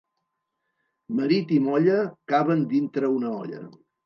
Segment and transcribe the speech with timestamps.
[1.19, 1.99] Marit i molla
[2.35, 3.63] caben dintre una olla.